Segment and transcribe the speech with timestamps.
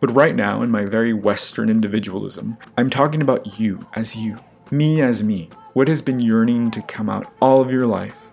[0.00, 4.38] But right now, in my very Western individualism, I'm talking about you as you,
[4.70, 5.50] me as me.
[5.74, 8.26] What has been yearning to come out all of your life,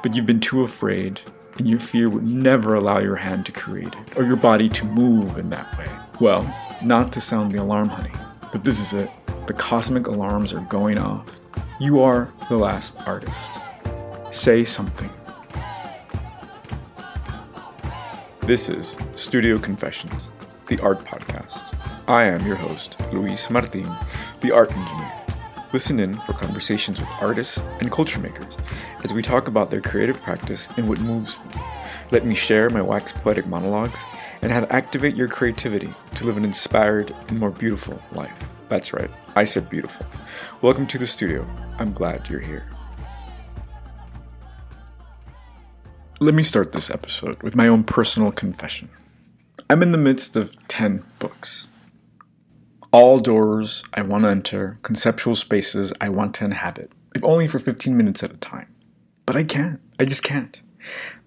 [0.00, 1.20] but you've been too afraid,
[1.56, 4.84] and your fear would never allow your hand to create it, or your body to
[4.84, 5.88] move in that way.
[6.20, 6.54] Well,
[6.84, 8.14] not to sound the alarm, honey,
[8.52, 9.10] but this is it.
[9.48, 11.40] The cosmic alarms are going off.
[11.80, 13.50] You are the last artist.
[14.30, 15.10] Say something.
[18.42, 20.30] This is Studio Confessions,
[20.68, 21.74] the art podcast.
[22.06, 23.90] I am your host, Luis Martin,
[24.42, 25.12] the art engineer.
[25.72, 28.54] Listen in for conversations with artists and culture makers
[29.02, 31.62] as we talk about their creative practice and what moves them.
[32.10, 34.02] Let me share my wax poetic monologues
[34.42, 38.32] and how to activate your creativity to live an inspired and more beautiful life.
[38.68, 40.04] That's right, I said beautiful.
[40.60, 41.46] Welcome to the studio.
[41.78, 42.68] I'm glad you're here.
[46.20, 48.90] Let me start this episode with my own personal confession.
[49.70, 51.68] I'm in the midst of 10 books.
[52.90, 57.58] All doors I want to enter, conceptual spaces I want to inhabit, if only for
[57.58, 58.74] 15 minutes at a time.
[59.26, 59.78] But I can't.
[60.00, 60.62] I just can't.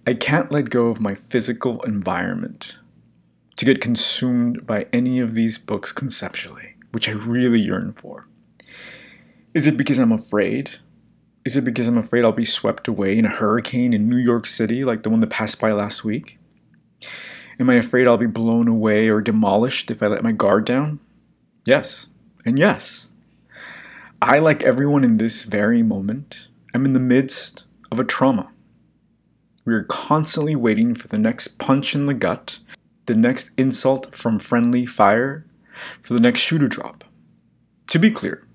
[0.08, 2.78] I can't let go of my physical environment
[3.58, 8.26] to get consumed by any of these books conceptually, which I really yearn for.
[9.54, 10.78] Is it because I'm afraid?
[11.44, 14.46] Is it because I'm afraid I'll be swept away in a hurricane in New York
[14.46, 16.40] City like the one that passed by last week?
[17.58, 21.00] Am I afraid I'll be blown away or demolished if I let my guard down?
[21.64, 22.06] Yes,
[22.44, 23.08] and yes.
[24.20, 28.50] I, like everyone in this very moment, am in the midst of a trauma.
[29.64, 32.58] We are constantly waiting for the next punch in the gut,
[33.06, 35.46] the next insult from friendly fire,
[36.02, 37.04] for the next shoe to drop.
[37.90, 38.46] To be clear,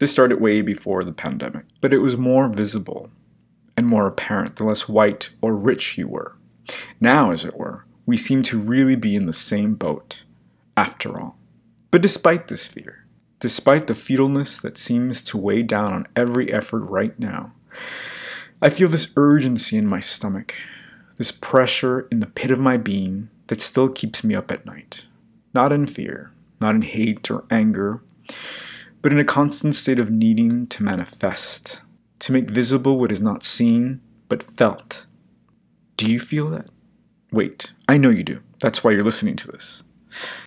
[0.00, 3.10] this started way before the pandemic, but it was more visible
[3.76, 6.36] and more apparent the less white or rich you were.
[7.00, 10.22] Now, as it were, we seem to really be in the same boat,
[10.76, 11.36] after all.
[11.90, 13.06] But despite this fear,
[13.40, 17.52] despite the fetalness that seems to weigh down on every effort right now,
[18.60, 20.54] I feel this urgency in my stomach,
[21.18, 25.04] this pressure in the pit of my being that still keeps me up at night.
[25.52, 28.02] Not in fear, not in hate or anger,
[29.02, 31.80] but in a constant state of needing to manifest,
[32.20, 35.06] to make visible what is not seen, but felt.
[35.96, 36.70] Do you feel that?
[37.34, 38.40] Wait, I know you do.
[38.60, 39.82] That's why you're listening to this.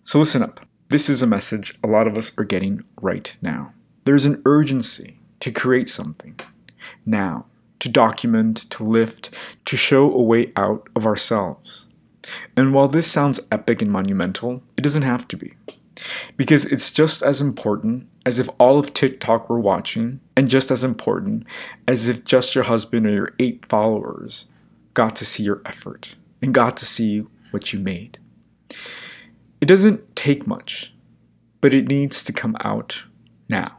[0.04, 0.64] So listen up.
[0.88, 3.74] This is a message a lot of us are getting right now.
[4.06, 6.40] There's an urgency to create something
[7.04, 7.44] now,
[7.80, 11.88] to document, to lift, to show a way out of ourselves.
[12.56, 15.52] And while this sounds epic and monumental, it doesn't have to be.
[16.38, 20.84] Because it's just as important as if all of TikTok were watching, and just as
[20.84, 21.44] important
[21.86, 24.46] as if just your husband or your eight followers
[24.94, 28.18] got to see your effort and got to see what you made.
[29.60, 30.94] It doesn't take much,
[31.60, 33.04] but it needs to come out
[33.48, 33.78] now.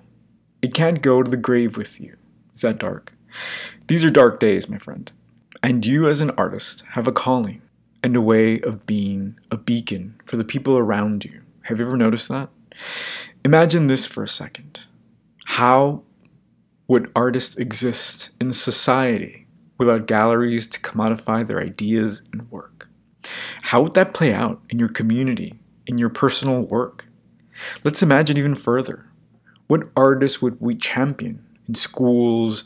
[0.62, 2.18] It can't go to the grave with you.
[2.54, 3.14] Is that dark?
[3.88, 5.10] These are dark days, my friend.
[5.64, 7.62] And you, as an artist, have a calling
[8.04, 11.42] and a way of being a beacon for the people around you.
[11.64, 12.50] Have you ever noticed that?
[13.46, 14.82] Imagine this for a second.
[15.46, 16.04] How
[16.88, 19.48] would artists exist in society
[19.80, 22.88] without galleries to commodify their ideas and work?
[23.64, 27.06] How would that play out in your community, in your personal work?
[27.84, 29.06] Let's imagine even further.
[29.68, 32.64] What artists would we champion in schools,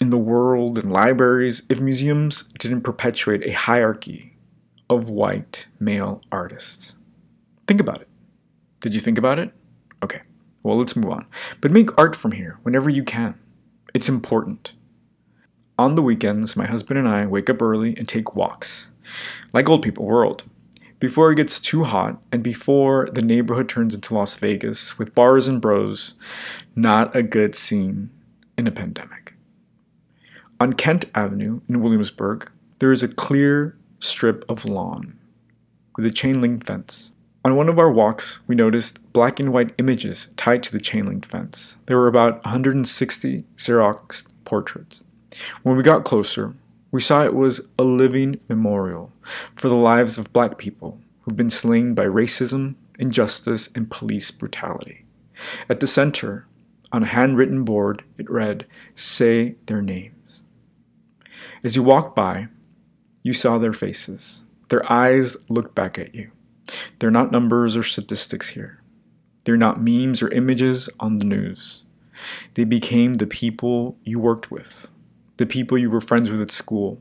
[0.00, 4.36] in the world, in libraries, if museums didn't perpetuate a hierarchy
[4.90, 6.94] of white male artists?
[7.66, 8.08] Think about it.
[8.80, 9.52] Did you think about it?
[10.02, 10.20] Okay,
[10.62, 11.26] well, let's move on.
[11.60, 13.38] But make art from here whenever you can.
[13.94, 14.72] It's important.
[15.78, 18.90] On the weekends, my husband and I wake up early and take walks.
[19.52, 20.42] Like old people, we're old.
[21.00, 25.46] Before it gets too hot and before the neighborhood turns into Las Vegas with bars
[25.46, 26.14] and bros,
[26.74, 28.08] not a good scene
[28.56, 29.34] in a pandemic.
[30.58, 35.18] On Kent Avenue in Williamsburg, there is a clear strip of lawn
[35.96, 37.12] with a chain link fence.
[37.44, 41.04] On one of our walks, we noticed black and white images tied to the chain
[41.04, 41.76] link fence.
[41.84, 45.02] There were about 160 Xerox portraits.
[45.62, 46.54] When we got closer,
[46.90, 49.12] we saw it was a living memorial
[49.54, 55.04] for the lives of black people who've been slain by racism, injustice, and police brutality.
[55.68, 56.46] At the center,
[56.92, 60.42] on a handwritten board, it read, Say their names.
[61.64, 62.48] As you walked by,
[63.22, 64.44] you saw their faces.
[64.68, 66.30] Their eyes looked back at you.
[66.98, 68.80] They're not numbers or statistics here.
[69.44, 71.82] They're not memes or images on the news.
[72.54, 74.88] They became the people you worked with,
[75.36, 77.00] the people you were friends with at school.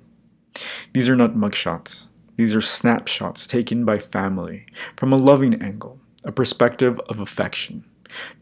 [0.93, 2.07] These are not mugshots.
[2.37, 4.65] These are snapshots taken by family
[4.97, 7.85] from a loving angle, a perspective of affection,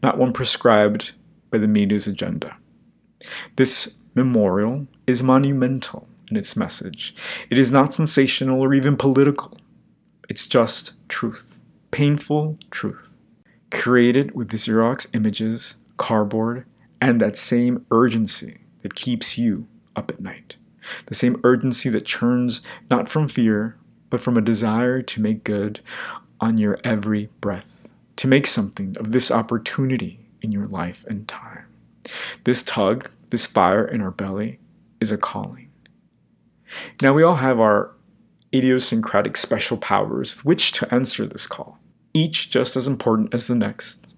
[0.02, 1.12] not one prescribed
[1.50, 2.56] by the media's agenda.
[3.56, 7.14] This memorial is monumental in its message.
[7.50, 9.56] It is not sensational or even political.
[10.28, 13.14] It's just truth, painful truth,
[13.70, 16.64] created with the Xerox images, cardboard,
[17.00, 20.56] and that same urgency that keeps you up at night.
[21.06, 22.60] The same urgency that churns
[22.90, 23.76] not from fear,
[24.10, 25.80] but from a desire to make good
[26.40, 31.64] on your every breath, to make something of this opportunity in your life and time.
[32.44, 34.58] This tug, this fire in our belly,
[35.00, 35.70] is a calling.
[37.02, 37.92] Now, we all have our
[38.54, 41.78] idiosyncratic special powers with which to answer this call,
[42.12, 44.14] each just as important as the next.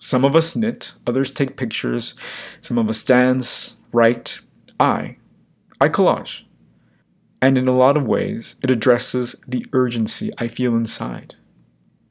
[0.00, 2.14] Some of us knit, others take pictures,
[2.60, 4.40] some of us dance, write.
[4.78, 5.16] I,
[5.80, 6.42] I collage.
[7.40, 11.36] And in a lot of ways, it addresses the urgency I feel inside.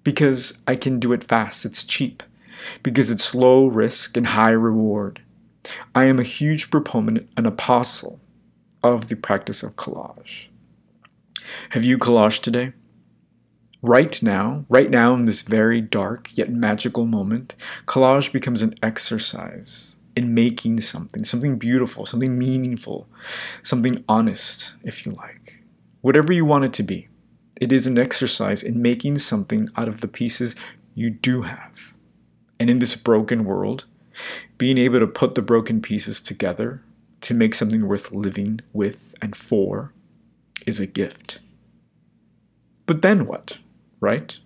[0.03, 2.23] Because I can do it fast, it's cheap.
[2.81, 5.21] Because it's low risk and high reward.
[5.93, 8.19] I am a huge proponent and apostle
[8.81, 10.47] of the practice of collage.
[11.69, 12.73] Have you collaged today?
[13.83, 17.55] Right now, right now in this very dark yet magical moment,
[17.85, 23.07] collage becomes an exercise in making something, something beautiful, something meaningful,
[23.63, 25.63] something honest, if you like.
[26.01, 27.07] Whatever you want it to be,
[27.61, 30.57] it is an exercise in making something out of the pieces
[30.93, 31.93] you do have.
[32.59, 33.85] And in this broken world,
[34.57, 36.83] being able to put the broken pieces together
[37.21, 39.93] to make something worth living with and for
[40.65, 41.39] is a gift.
[42.85, 43.59] But then what,
[44.01, 44.37] right?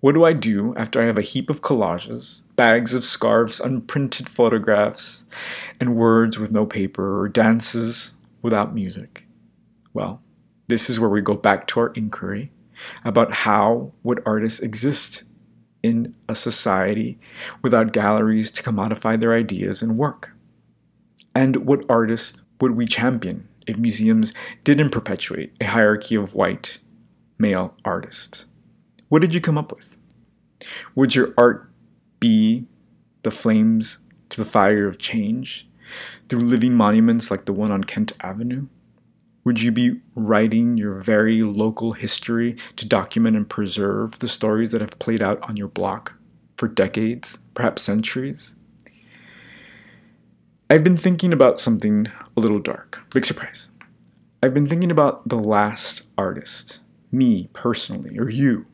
[0.00, 4.28] What do I do after I have a heap of collages, bags of scarves, unprinted
[4.28, 5.24] photographs,
[5.80, 9.26] and words with no paper, or dances without music?
[9.94, 10.22] Well,
[10.68, 12.52] this is where we go back to our inquiry
[13.04, 15.24] about how would artists exist
[15.82, 17.18] in a society
[17.62, 20.30] without galleries to commodify their ideas and work?
[21.34, 26.78] And what artists would we champion if museums didn't perpetuate a hierarchy of white
[27.38, 28.46] male artists?
[29.08, 29.96] What did you come up with?
[30.94, 31.70] Would your art
[32.20, 32.66] be
[33.22, 33.98] the flames
[34.30, 35.68] to the fire of change
[36.28, 38.66] through living monuments like the one on Kent Avenue?
[39.44, 44.82] Would you be writing your very local history to document and preserve the stories that
[44.82, 46.14] have played out on your block
[46.58, 48.54] for decades, perhaps centuries?
[50.68, 53.00] I've been thinking about something a little dark.
[53.14, 53.70] Big surprise.
[54.42, 58.66] I've been thinking about the last artist, me personally, or you.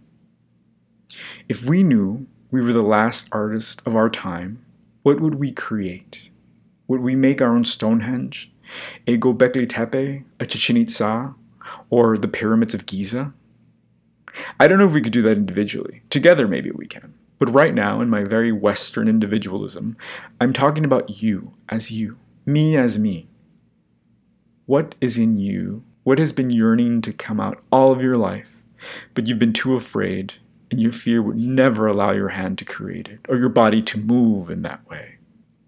[1.49, 4.64] If we knew we were the last artist of our time,
[5.02, 6.31] what would we create?
[6.88, 8.52] Would we make our own Stonehenge,
[9.06, 11.34] a Gobekli Tepe, a Chichen Itza,
[11.90, 13.32] or the pyramids of Giza?
[14.58, 16.02] I don't know if we could do that individually.
[16.11, 17.14] Together, maybe we can.
[17.38, 19.96] But right now, in my very Western individualism,
[20.40, 23.28] I'm talking about you as you, me as me.
[24.67, 25.84] What is in you?
[26.05, 28.62] What has been yearning to come out all of your life,
[29.14, 30.34] but you've been too afraid
[30.74, 33.96] and your fear would never allow your hand to create it or your body to
[33.96, 35.18] move in that way?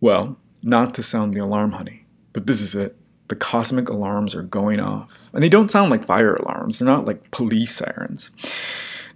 [0.01, 2.97] Well, not to sound the alarm, honey, but this is it.
[3.29, 5.31] The cosmic alarms are going off.
[5.33, 8.33] And they don't sound like fire alarms, they're not like police sirens.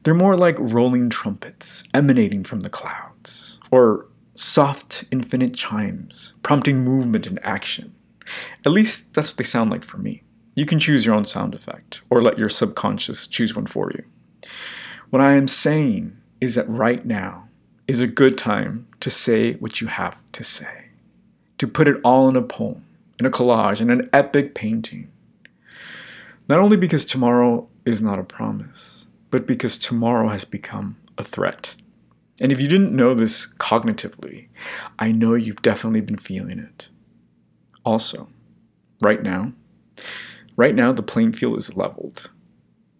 [0.04, 4.06] They're more like rolling trumpets emanating from the clouds, or
[4.36, 7.92] soft, infinite chimes, prompting movement and action.
[8.64, 10.22] At least that's what they sound like for me.
[10.54, 14.04] You can choose your own sound effect, or let your subconscious choose one for you.
[15.10, 17.48] What I am saying is that right now
[17.88, 20.84] is a good time to say what you have to say,
[21.58, 22.86] to put it all in a poem,
[23.18, 25.10] in a collage, in an epic painting.
[26.48, 31.74] Not only because tomorrow is not a promise, but because tomorrow has become a threat.
[32.40, 34.46] And if you didn't know this cognitively,
[35.00, 36.88] I know you've definitely been feeling it.
[37.84, 38.28] Also,
[39.02, 39.52] right now,
[40.54, 42.30] right now the playing field is leveled.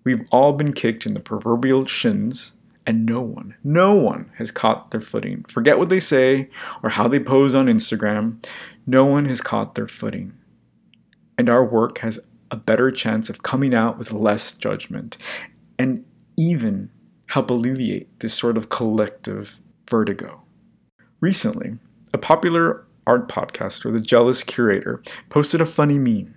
[0.04, 2.52] We've all been kicked in the proverbial shins,
[2.86, 5.44] and no one, no one has caught their footing.
[5.44, 6.48] Forget what they say
[6.82, 8.44] or how they pose on Instagram.
[8.86, 10.32] No one has caught their footing.
[11.36, 12.18] And our work has
[12.50, 15.16] a better chance of coming out with less judgment
[15.78, 16.04] and
[16.36, 16.90] even
[17.26, 20.42] help alleviate this sort of collective vertigo.
[21.20, 21.78] Recently,
[22.12, 26.34] a popular art podcaster, The Jealous Curator, posted a funny meme.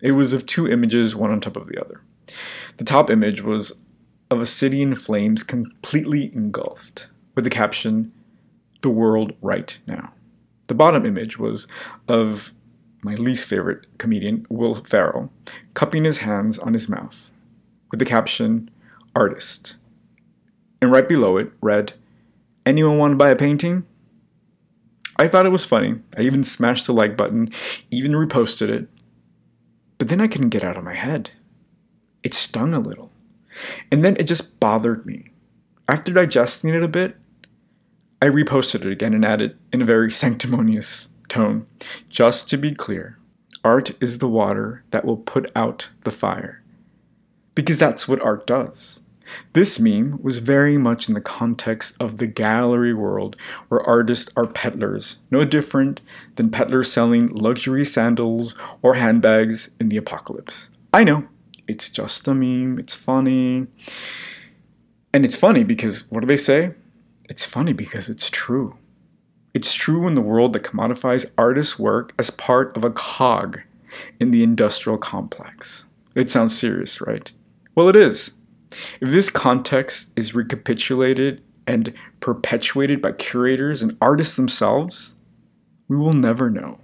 [0.00, 2.00] It was of two images, one on top of the other.
[2.76, 3.84] The top image was
[4.30, 8.12] of a city in flames completely engulfed, with the caption,
[8.82, 10.12] The World Right Now.
[10.68, 11.66] The bottom image was
[12.08, 12.52] of
[13.02, 15.30] my least favorite comedian, Will Ferrell,
[15.74, 17.30] cupping his hands on his mouth
[17.90, 18.70] with the caption
[19.14, 19.74] Artist.
[20.80, 21.92] And right below it read,
[22.64, 23.84] Anyone want to buy a painting?
[25.16, 25.96] I thought it was funny.
[26.16, 27.50] I even smashed the like button,
[27.90, 28.88] even reposted it.
[29.98, 31.30] But then I couldn't get out of my head.
[32.22, 33.10] It stung a little.
[33.90, 35.30] And then it just bothered me.
[35.88, 37.16] After digesting it a bit,
[38.20, 41.66] I reposted it again and added in a very sanctimonious tone
[42.08, 43.18] just to be clear,
[43.64, 46.62] art is the water that will put out the fire.
[47.54, 49.00] Because that's what art does.
[49.52, 53.36] This meme was very much in the context of the gallery world
[53.68, 56.00] where artists are peddlers, no different
[56.36, 60.70] than peddlers selling luxury sandals or handbags in the apocalypse.
[60.92, 61.26] I know,
[61.72, 63.66] it's just a meme, it's funny.
[65.14, 66.74] And it's funny because what do they say?
[67.30, 68.76] It's funny because it's true.
[69.54, 73.60] It's true in the world that commodifies artists' work as part of a cog
[74.20, 75.86] in the industrial complex.
[76.14, 77.32] It sounds serious, right?
[77.74, 78.32] Well, it is.
[79.00, 85.14] If this context is recapitulated and perpetuated by curators and artists themselves,
[85.88, 86.78] we will never know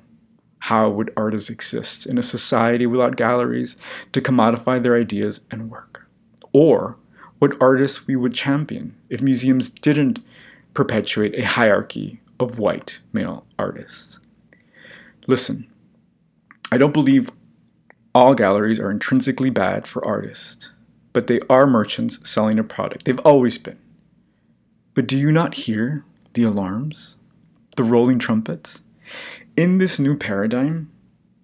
[0.69, 3.75] how would artists exist in a society without galleries
[4.13, 6.07] to commodify their ideas and work?
[6.53, 6.99] Or
[7.39, 10.19] what artists we would champion if museums didn't
[10.75, 14.21] perpetuate a hierarchy of white male artists.
[15.27, 15.67] Listen,
[16.71, 17.31] I don't believe
[18.15, 20.71] all galleries are intrinsically bad for artists,
[21.15, 23.07] but they are merchants selling a product.
[23.07, 23.79] They've always been.
[24.93, 27.17] But do you not hear the alarms?
[27.79, 28.83] The rolling trumpets?
[29.59, 30.89] In this new paradigm,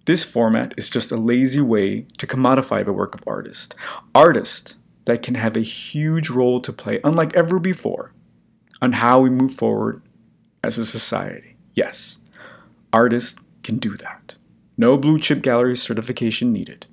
[0.04, 3.74] this format is just a lazy way to commodify the work of artists.
[4.14, 8.12] Artists that can have a huge role to play, unlike ever before,
[8.80, 10.00] on how we move forward
[10.62, 11.56] as a society.
[11.74, 12.20] Yes,
[12.92, 14.36] artists can do that.
[14.78, 16.86] No blue chip gallery certification needed.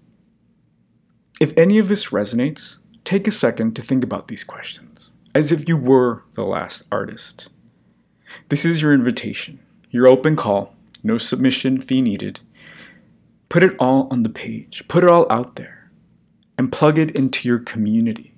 [1.39, 5.69] If any of this resonates, take a second to think about these questions, as if
[5.69, 7.47] you were the last artist.
[8.49, 9.59] This is your invitation,
[9.91, 12.39] your open call, no submission fee needed.
[13.49, 15.91] Put it all on the page, put it all out there,
[16.57, 18.33] and plug it into your community.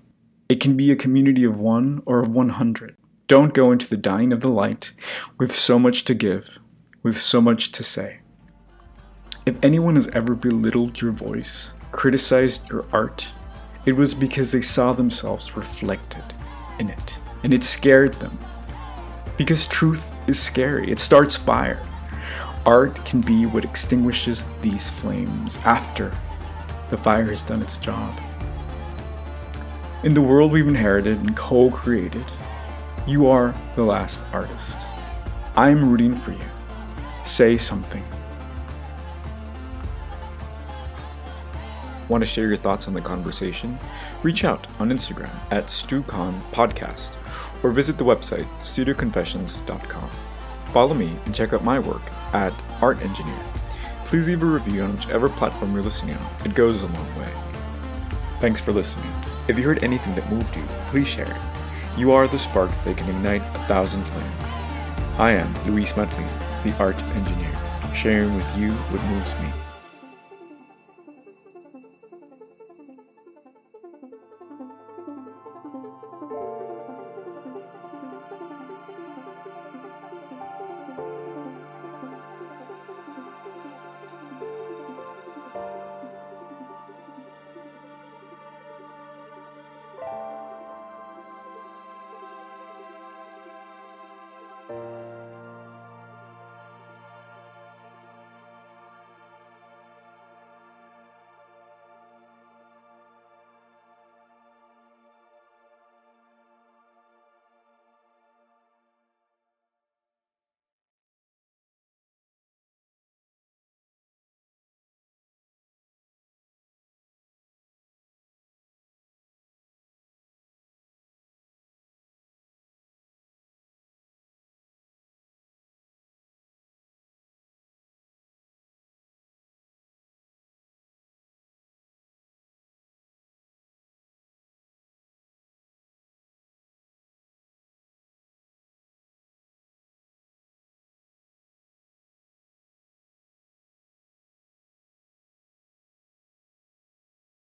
[0.50, 2.96] It can be a community of one or of 100.
[3.27, 4.91] Don't go into the dying of the light
[5.38, 6.60] with so much to give,
[7.01, 8.20] with so much to say.
[9.46, 13.27] If anyone has ever belittled your voice, criticized your art,
[13.86, 16.24] it was because they saw themselves reflected
[16.79, 18.38] in it, and it scared them.
[19.38, 21.86] Because truth is scary, it starts fire.
[22.65, 26.15] Art can be what extinguishes these flames after
[26.89, 28.17] the fire has done its job.
[30.03, 32.25] In the world we've inherited and co created,
[33.05, 34.77] you are the last artist.
[35.55, 36.46] I'm rooting for you.
[37.25, 38.03] Say something.
[42.10, 43.77] Want to share your thoughts on the conversation?
[44.24, 47.17] Reach out on Instagram at StuCon Podcast
[47.63, 50.10] or visit the website studioconfessions.com.
[50.73, 52.01] Follow me and check out my work
[52.33, 52.51] at
[52.81, 53.39] Art Engineer.
[54.05, 57.29] Please leave a review on whichever platform you're listening on, it goes a long way.
[58.41, 59.13] Thanks for listening.
[59.47, 61.41] If you heard anything that moved you, please share it.
[61.95, 64.43] You are the spark that can ignite a thousand flames.
[65.19, 66.27] I am Luis Martin,
[66.63, 67.51] the art engineer,
[67.93, 69.72] sharing with you what moves me.